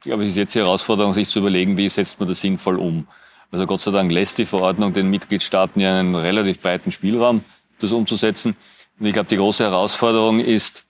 [0.00, 3.08] glaube ich, ist jetzt die Herausforderung, sich zu überlegen, wie setzt man das sinnvoll um.
[3.50, 7.42] Also Gott sei Dank lässt die Verordnung den Mitgliedstaaten ja einen relativ breiten Spielraum,
[7.80, 8.56] das umzusetzen.
[8.98, 10.84] Und ich glaube, die große Herausforderung ist,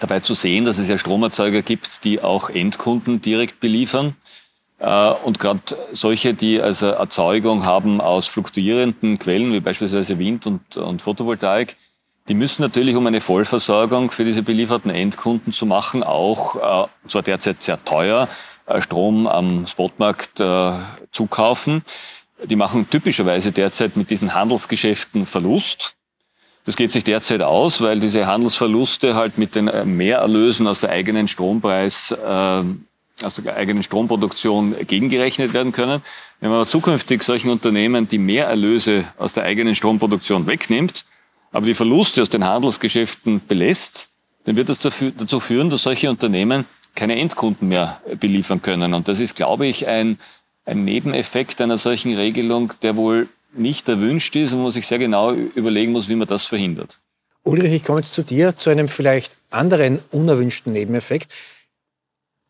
[0.00, 4.14] dabei zu sehen, dass es ja Stromerzeuger gibt, die auch Endkunden direkt beliefern.
[4.78, 5.60] Äh, und gerade
[5.92, 11.76] solche, die also Erzeugung haben aus fluktuierenden Quellen, wie beispielsweise Wind und, und Photovoltaik,
[12.28, 17.22] die müssen natürlich, um eine Vollversorgung für diese belieferten Endkunden zu machen, auch, äh, zwar
[17.22, 18.28] derzeit sehr teuer,
[18.80, 20.72] Strom am Spotmarkt äh,
[21.12, 21.82] zukaufen.
[22.44, 25.94] Die machen typischerweise derzeit mit diesen Handelsgeschäften Verlust.
[26.64, 30.90] Das geht sich derzeit aus, weil diese Handelsverluste halt mit den äh, Mehrerlösen aus der
[30.90, 32.62] eigenen Strompreis, äh,
[33.24, 36.02] aus der eigenen Stromproduktion gegengerechnet werden können.
[36.40, 41.04] Wenn man zukünftig solchen Unternehmen die Mehrerlöse aus der eigenen Stromproduktion wegnimmt,
[41.50, 44.08] aber die Verluste aus den Handelsgeschäften belässt,
[44.44, 46.66] dann wird das dazu führen, dass solche Unternehmen
[46.98, 48.92] keine Endkunden mehr beliefern können.
[48.92, 50.18] Und das ist, glaube ich, ein,
[50.64, 55.32] ein Nebeneffekt einer solchen Regelung, der wohl nicht erwünscht ist und wo sich sehr genau
[55.32, 56.98] überlegen muss, wie man das verhindert.
[57.44, 61.32] Ulrich, ich komme jetzt zu dir, zu einem vielleicht anderen unerwünschten Nebeneffekt.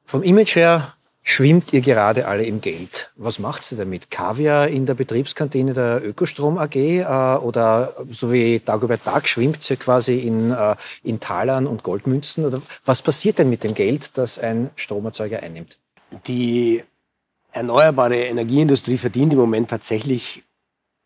[0.06, 0.94] Vom Image her
[1.28, 3.12] schwimmt ihr gerade alle im Geld.
[3.16, 4.10] Was macht ihr damit?
[4.10, 9.76] Kaviar in der Betriebskantine der Ökostrom AG äh, oder so wie Dagobert Tag schwimmt ihr
[9.76, 12.46] quasi in, äh, in Talern und Goldmünzen?
[12.46, 15.78] Oder was passiert denn mit dem Geld, das ein Stromerzeuger einnimmt?
[16.26, 16.82] Die
[17.52, 20.44] erneuerbare Energieindustrie verdient im Moment tatsächlich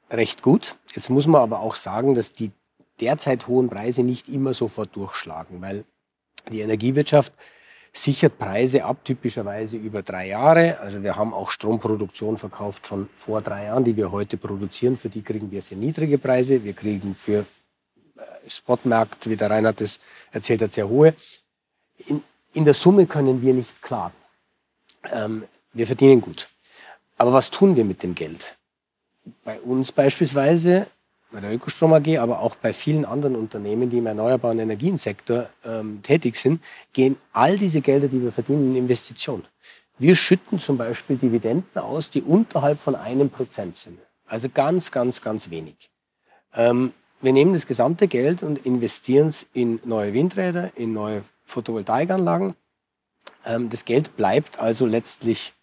[0.08, 0.76] recht gut.
[0.94, 2.52] Jetzt muss man aber auch sagen, dass die
[3.00, 5.84] derzeit hohen Preise nicht immer sofort durchschlagen, weil
[6.52, 7.32] die Energiewirtschaft
[7.92, 10.80] sichert Preise ab, typischerweise über drei Jahre.
[10.80, 14.96] Also wir haben auch Stromproduktion verkauft schon vor drei Jahren, die wir heute produzieren.
[14.96, 16.64] Für die kriegen wir sehr niedrige Preise.
[16.64, 17.40] Wir kriegen für
[18.16, 20.00] äh, Spotmarkt, wie der Reinhard das
[20.30, 21.14] erzählt hat, sehr hohe.
[22.06, 22.22] In,
[22.54, 24.14] in der Summe können wir nicht klagen.
[25.12, 26.48] Ähm, wir verdienen gut.
[27.18, 28.56] Aber was tun wir mit dem Geld?
[29.44, 30.86] Bei uns beispielsweise
[31.32, 36.00] bei der Ökostrom AG, aber auch bei vielen anderen Unternehmen, die im erneuerbaren Energiensektor ähm,
[36.02, 39.44] tätig sind, gehen all diese Gelder, die wir verdienen, in Investitionen.
[39.98, 43.98] Wir schütten zum Beispiel Dividenden aus, die unterhalb von einem Prozent sind.
[44.26, 45.90] Also ganz, ganz, ganz wenig.
[46.54, 52.54] Ähm, wir nehmen das gesamte Geld und investieren es in neue Windräder, in neue Photovoltaikanlagen.
[53.46, 55.54] Ähm, das Geld bleibt also letztlich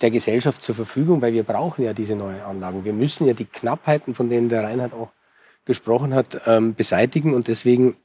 [0.00, 2.84] der Gesellschaft zur Verfügung, weil wir brauchen ja diese neuen Anlagen.
[2.84, 5.10] Wir müssen ja die Knappheiten, von denen der Reinhard auch
[5.64, 7.34] gesprochen hat, ähm, beseitigen.
[7.34, 7.96] Und deswegen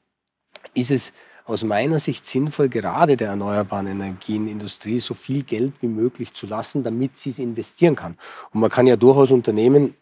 [0.74, 1.14] ist es
[1.46, 6.84] aus meiner Sicht sinnvoll, gerade der erneuerbaren Energienindustrie so viel Geld wie möglich zu lassen,
[6.84, 8.18] damit sie es investieren kann.
[8.52, 9.96] Und man kann ja durchaus Unternehmen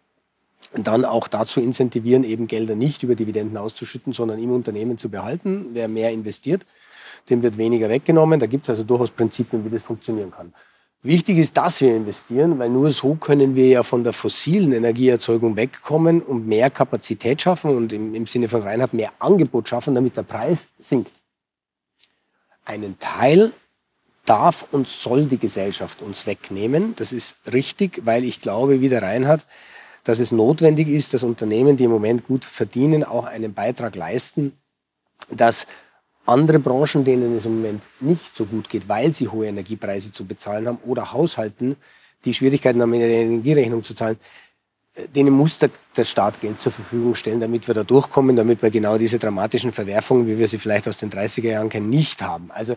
[0.73, 5.67] dann auch dazu incentivieren, eben Gelder nicht über Dividenden auszuschütten, sondern im Unternehmen zu behalten.
[5.73, 6.65] Wer mehr investiert,
[7.29, 8.39] dem wird weniger weggenommen.
[8.39, 10.53] Da gibt es also durchaus Prinzipien, wie das funktionieren kann.
[11.05, 15.57] Wichtig ist, dass wir investieren, weil nur so können wir ja von der fossilen Energieerzeugung
[15.57, 20.15] wegkommen und mehr Kapazität schaffen und im, im Sinne von Reinhard mehr Angebot schaffen, damit
[20.15, 21.11] der Preis sinkt.
[22.63, 23.51] Einen Teil
[24.25, 26.95] darf und soll die Gesellschaft uns wegnehmen.
[26.95, 29.45] Das ist richtig, weil ich glaube, wie der Reinhard,
[30.05, 34.53] dass es notwendig ist, dass Unternehmen, die im Moment gut verdienen, auch einen Beitrag leisten,
[35.29, 35.67] dass
[36.25, 40.25] andere Branchen, denen es im Moment nicht so gut geht, weil sie hohe Energiepreise zu
[40.25, 41.75] bezahlen haben oder Haushalten,
[42.25, 44.17] die Schwierigkeiten haben, eine Energierechnung zu zahlen,
[44.95, 48.61] äh, denen muss der, der, Staat Geld zur Verfügung stellen, damit wir da durchkommen, damit
[48.61, 52.21] wir genau diese dramatischen Verwerfungen, wie wir sie vielleicht aus den 30er Jahren kennen, nicht
[52.21, 52.51] haben.
[52.51, 52.75] Also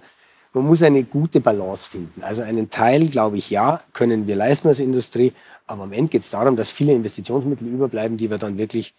[0.52, 2.22] man muss eine gute Balance finden.
[2.22, 5.32] Also einen Teil, glaube ich, ja, können wir leisten als Industrie,
[5.66, 8.94] aber am Ende geht es darum, dass viele Investitionsmittel überbleiben, die wir dann wirklich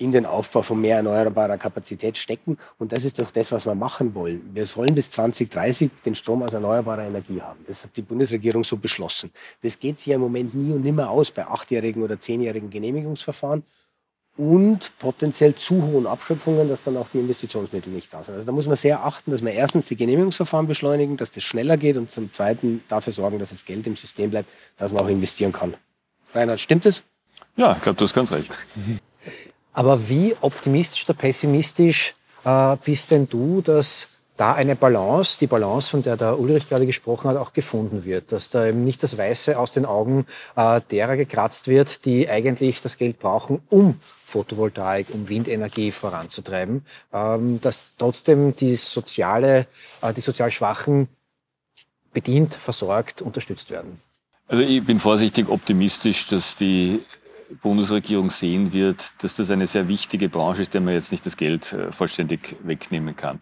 [0.00, 2.56] in den Aufbau von mehr erneuerbarer Kapazität stecken.
[2.78, 4.50] Und das ist doch das, was wir machen wollen.
[4.54, 7.60] Wir sollen bis 2030 den Strom aus erneuerbarer Energie haben.
[7.66, 9.30] Das hat die Bundesregierung so beschlossen.
[9.62, 13.62] Das geht sich ja im Moment nie und nimmer aus bei achtjährigen oder zehnjährigen Genehmigungsverfahren
[14.36, 18.34] und potenziell zu hohen Abschöpfungen, dass dann auch die Investitionsmittel nicht da sind.
[18.34, 21.76] Also da muss man sehr achten, dass wir erstens die Genehmigungsverfahren beschleunigen, dass das schneller
[21.76, 25.08] geht und zum Zweiten dafür sorgen, dass das Geld im System bleibt, dass man auch
[25.08, 25.76] investieren kann.
[26.32, 27.02] Reinhard, stimmt es?
[27.56, 28.56] Ja, ich glaube, du hast ganz recht.
[29.72, 35.90] Aber wie optimistisch oder pessimistisch äh, bist denn du, dass da eine Balance, die Balance,
[35.90, 39.18] von der der Ulrich gerade gesprochen hat, auch gefunden wird, dass da eben nicht das
[39.18, 40.24] Weiße aus den Augen
[40.56, 47.60] äh, derer gekratzt wird, die eigentlich das Geld brauchen, um Photovoltaik, um Windenergie voranzutreiben, ähm,
[47.60, 49.66] dass trotzdem die soziale,
[50.00, 51.08] äh, die sozial Schwachen
[52.14, 54.00] bedient, versorgt, unterstützt werden.
[54.48, 57.04] Also ich bin vorsichtig optimistisch, dass die
[57.62, 61.36] Bundesregierung sehen wird, dass das eine sehr wichtige Branche ist, der man jetzt nicht das
[61.36, 63.40] Geld äh, vollständig wegnehmen kann.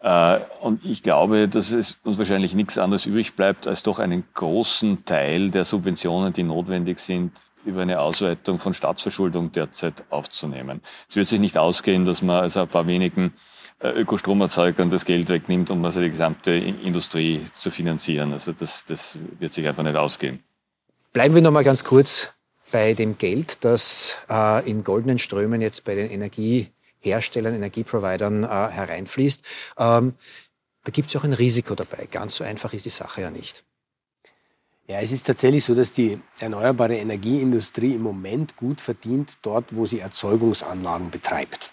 [0.00, 4.24] Äh, und ich glaube, dass es uns wahrscheinlich nichts anderes übrig bleibt, als doch einen
[4.34, 10.82] großen Teil der Subventionen, die notwendig sind, über eine Ausweitung von Staatsverschuldung derzeit aufzunehmen.
[11.08, 13.32] Es wird sich nicht ausgehen, dass man also ein paar wenigen
[13.78, 18.32] äh, Ökostromerzeugern das Geld wegnimmt, um also die gesamte Industrie zu finanzieren.
[18.32, 20.44] Also das, das wird sich einfach nicht ausgehen.
[21.14, 22.33] Bleiben wir noch mal ganz kurz
[22.74, 28.46] bei dem Geld, das äh, in goldenen Strömen jetzt bei den Energie Herstellern, Energieprovidern äh,
[28.48, 29.44] hereinfließt.
[29.78, 30.14] Ähm,
[30.82, 32.08] da gibt es auch ein Risiko dabei.
[32.10, 33.62] Ganz so einfach ist die Sache ja nicht.
[34.88, 39.86] Ja, es ist tatsächlich so, dass die erneuerbare Energieindustrie im Moment gut verdient dort, wo
[39.86, 41.72] sie Erzeugungsanlagen betreibt.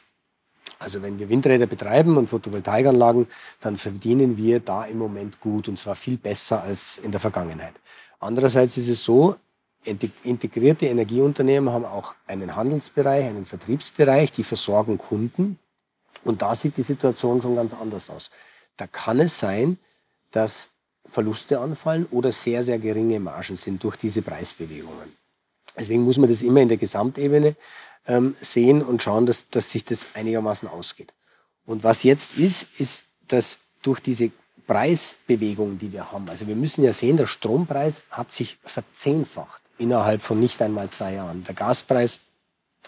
[0.77, 3.25] Also wenn wir Windräder betreiben und Photovoltaikanlagen,
[3.59, 7.73] dann verdienen wir da im Moment gut und zwar viel besser als in der Vergangenheit.
[8.19, 9.35] Andererseits ist es so,
[9.83, 15.57] Integrierte Energieunternehmen haben auch einen Handelsbereich, einen Vertriebsbereich, die versorgen Kunden.
[16.23, 18.29] Und da sieht die Situation schon ganz anders aus.
[18.77, 19.79] Da kann es sein,
[20.29, 20.69] dass
[21.09, 25.15] Verluste anfallen oder sehr, sehr geringe Margen sind durch diese Preisbewegungen.
[25.75, 27.55] Deswegen muss man das immer in der Gesamtebene
[28.05, 31.13] ähm, sehen und schauen, dass, dass sich das einigermaßen ausgeht.
[31.65, 34.31] Und was jetzt ist, ist, dass durch diese
[34.67, 40.21] Preisbewegungen, die wir haben, also wir müssen ja sehen, der Strompreis hat sich verzehnfacht innerhalb
[40.21, 41.43] von nicht einmal zwei Jahren.
[41.43, 42.19] Der Gaspreis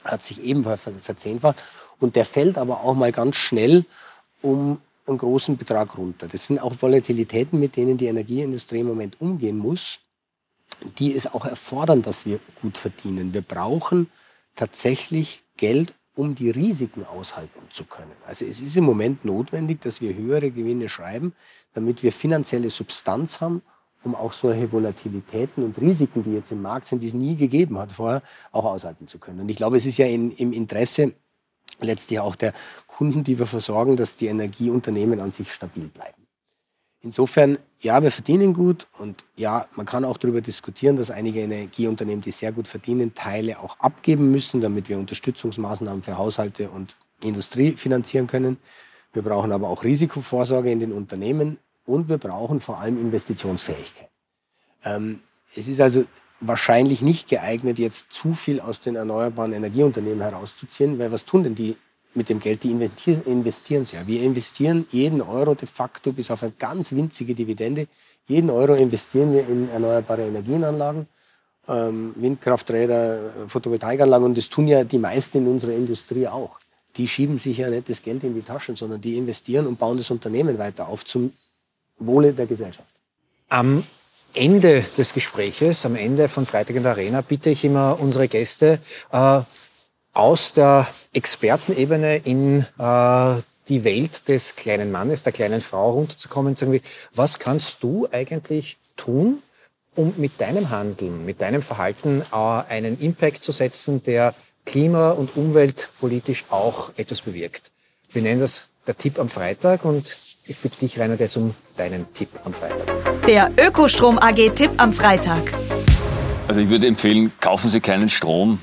[0.03, 1.61] hat sich ebenfalls verzehnfacht
[1.99, 3.85] und der fällt aber auch mal ganz schnell
[4.41, 6.27] um einen großen Betrag runter.
[6.27, 9.99] Das sind auch Volatilitäten, mit denen die Energieindustrie im Moment umgehen muss,
[10.97, 13.33] die es auch erfordern, dass wir gut verdienen.
[13.33, 14.09] Wir brauchen
[14.55, 18.11] tatsächlich Geld, um die Risiken aushalten zu können.
[18.27, 21.33] Also es ist im Moment notwendig, dass wir höhere Gewinne schreiben,
[21.73, 23.61] damit wir finanzielle Substanz haben,
[24.03, 27.77] um auch solche Volatilitäten und Risiken, die jetzt im Markt sind, die es nie gegeben
[27.77, 29.41] hat vorher, auch aushalten zu können.
[29.41, 31.13] Und ich glaube, es ist ja in, im Interesse
[31.79, 32.53] letztlich auch der
[32.87, 36.23] Kunden, die wir versorgen, dass die Energieunternehmen an sich stabil bleiben.
[37.01, 42.21] Insofern, ja, wir verdienen gut und ja, man kann auch darüber diskutieren, dass einige Energieunternehmen,
[42.21, 47.73] die sehr gut verdienen, Teile auch abgeben müssen, damit wir Unterstützungsmaßnahmen für Haushalte und Industrie
[47.73, 48.57] finanzieren können.
[49.11, 54.09] Wir brauchen aber auch Risikovorsorge in den Unternehmen und wir brauchen vor allem Investitionsfähigkeit.
[54.83, 55.19] Ähm,
[55.55, 56.05] es ist also
[56.39, 61.55] wahrscheinlich nicht geeignet, jetzt zu viel aus den erneuerbaren Energieunternehmen herauszuziehen, weil was tun denn
[61.55, 61.77] die
[62.13, 62.63] mit dem Geld?
[62.63, 64.05] Die investieren sie ja.
[64.05, 67.87] Wir investieren jeden Euro de facto bis auf eine ganz winzige Dividende.
[68.27, 71.07] Jeden Euro investieren wir in erneuerbare Energienanlagen,
[71.67, 76.59] ähm, Windkrafträder, Photovoltaikanlagen und das tun ja die meisten in unserer Industrie auch.
[76.97, 79.97] Die schieben sich ja nicht das Geld in die Taschen, sondern die investieren und bauen
[79.97, 81.33] das Unternehmen weiter auf zum
[82.05, 82.87] Wohle der Gesellschaft.
[83.49, 83.83] Am
[84.33, 88.79] Ende des Gespräches, am Ende von Freitag in der Arena, bitte ich immer unsere Gäste
[89.11, 89.41] äh,
[90.13, 93.35] aus der Expertenebene in äh,
[93.67, 96.81] die Welt des kleinen Mannes, der kleinen Frau runterzukommen sagen,
[97.13, 99.41] was kannst du eigentlich tun,
[99.95, 104.33] um mit deinem Handeln, mit deinem Verhalten äh, einen Impact zu setzen, der
[104.65, 107.71] klima- und umweltpolitisch auch etwas bewirkt.
[108.13, 112.13] Wir nennen das der Tipp am Freitag und ich bitte dich, Rainer, jetzt um deinen
[112.13, 112.85] Tipp am Freitag.
[113.25, 115.51] Der Ökostrom AG Tipp am Freitag.
[116.47, 118.59] Also ich würde empfehlen, kaufen Sie keinen Strom,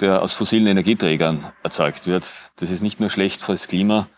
[0.00, 2.26] der aus fossilen Energieträgern erzeugt wird.
[2.56, 4.08] Das ist nicht nur schlecht fürs Klima,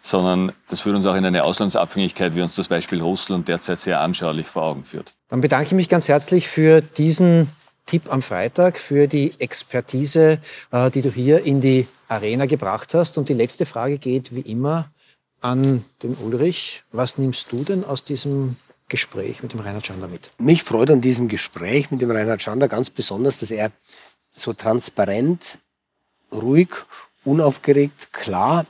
[0.00, 4.00] sondern das führt uns auch in eine Auslandsabhängigkeit, wie uns das Beispiel Russland derzeit sehr
[4.00, 5.12] anschaulich vor Augen führt.
[5.28, 7.48] Dann bedanke ich mich ganz herzlich für diesen
[7.90, 10.38] Tipp am Freitag, für die Expertise,
[10.70, 13.18] äh, die du hier in die Arena gebracht hast.
[13.18, 14.88] Und die letzte Frage geht wie immer
[15.40, 16.84] an den Ulrich.
[16.92, 18.54] Was nimmst du denn aus diesem
[18.88, 20.30] Gespräch mit dem Reinhard Schander mit?
[20.38, 23.72] Mich freut an diesem Gespräch mit dem Reinhard Schander ganz besonders, dass er
[24.32, 25.58] so transparent,
[26.30, 26.68] ruhig,
[27.24, 28.66] unaufgeregt, klar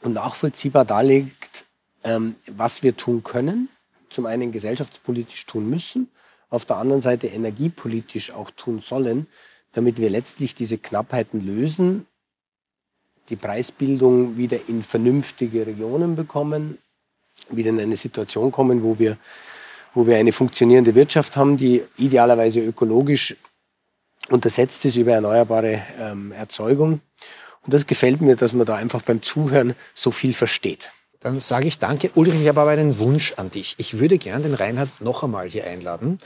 [0.00, 1.66] und nachvollziehbar darlegt,
[2.02, 3.68] ähm, was wir tun können.
[4.08, 6.08] Zum einen gesellschaftspolitisch tun müssen,
[6.50, 9.26] auf der anderen Seite energiepolitisch auch tun sollen,
[9.72, 12.06] damit wir letztlich diese Knappheiten lösen,
[13.28, 16.78] die Preisbildung wieder in vernünftige Regionen bekommen,
[17.50, 19.18] wieder in eine Situation kommen, wo wir,
[19.94, 23.36] wo wir eine funktionierende Wirtschaft haben, die idealerweise ökologisch
[24.30, 27.00] untersetzt ist über erneuerbare ähm, Erzeugung.
[27.62, 30.90] Und das gefällt mir, dass man da einfach beim Zuhören so viel versteht.
[31.20, 32.10] Dann sage ich danke.
[32.14, 33.74] Ulrich, ich habe aber einen Wunsch an dich.
[33.78, 36.18] Ich würde gern den Reinhard noch einmal hier einladen,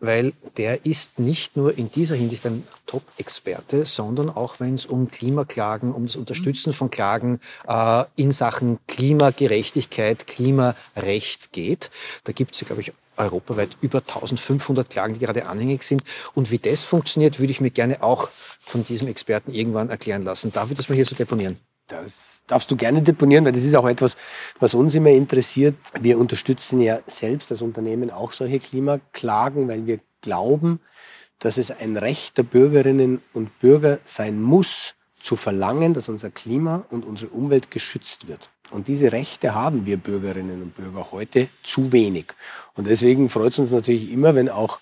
[0.00, 5.10] weil der ist nicht nur in dieser Hinsicht ein Top-Experte, sondern auch wenn es um
[5.10, 11.90] Klimaklagen, um das Unterstützen von Klagen äh, in Sachen Klimagerechtigkeit, Klimarecht geht.
[12.24, 16.02] Da gibt es ja, glaube ich, europaweit über 1500 Klagen, die gerade anhängig sind.
[16.34, 20.52] Und wie das funktioniert, würde ich mir gerne auch von diesem Experten irgendwann erklären lassen.
[20.52, 21.58] Darf ich das mal hier so deponieren?
[21.86, 24.16] Das darfst du gerne deponieren, weil das ist auch etwas,
[24.58, 25.76] was uns immer interessiert.
[26.00, 30.80] Wir unterstützen ja selbst als Unternehmen auch solche Klimaklagen, weil wir glauben,
[31.38, 36.86] dass es ein Recht der Bürgerinnen und Bürger sein muss, zu verlangen, dass unser Klima
[36.90, 38.50] und unsere Umwelt geschützt wird.
[38.70, 42.32] Und diese Rechte haben wir Bürgerinnen und Bürger heute zu wenig.
[42.74, 44.80] Und deswegen freut es uns natürlich immer, wenn auch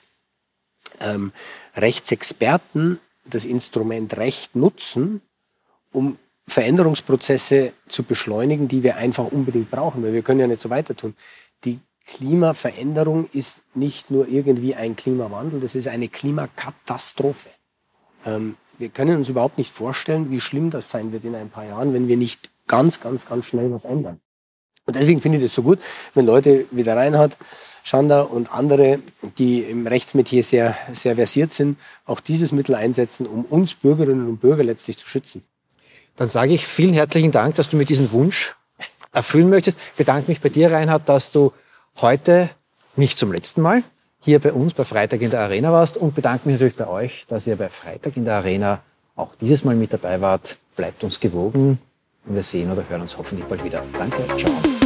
[1.00, 1.32] ähm,
[1.76, 5.22] Rechtsexperten das Instrument Recht nutzen,
[5.92, 10.70] um Veränderungsprozesse zu beschleunigen, die wir einfach unbedingt brauchen, weil wir können ja nicht so
[10.70, 11.14] weiter tun.
[11.64, 17.50] Die Klimaveränderung ist nicht nur irgendwie ein Klimawandel, das ist eine Klimakatastrophe.
[18.24, 21.64] Ähm, wir können uns überhaupt nicht vorstellen, wie schlimm das sein wird in ein paar
[21.64, 24.20] Jahren, wenn wir nicht ganz, ganz, ganz schnell was ändern.
[24.86, 25.80] Und deswegen finde ich es so gut,
[26.14, 27.36] wenn Leute wie der Reinhard,
[27.82, 29.00] Schander und andere,
[29.36, 34.38] die im Rechtsmetier sehr, sehr versiert sind, auch dieses Mittel einsetzen, um uns Bürgerinnen und
[34.38, 35.44] Bürger letztlich zu schützen.
[36.18, 38.56] Dann sage ich vielen herzlichen Dank, dass du mir diesen Wunsch
[39.12, 39.78] erfüllen möchtest.
[39.92, 41.52] Ich bedanke mich bei dir, Reinhard, dass du
[42.00, 42.50] heute
[42.96, 43.84] nicht zum letzten Mal
[44.20, 47.24] hier bei uns bei Freitag in der Arena warst und bedanke mich natürlich bei euch,
[47.28, 48.80] dass ihr bei Freitag in der Arena
[49.14, 50.58] auch dieses Mal mit dabei wart.
[50.74, 51.78] Bleibt uns gewogen
[52.26, 53.84] und wir sehen oder hören uns hoffentlich bald wieder.
[53.96, 54.77] Danke, ciao.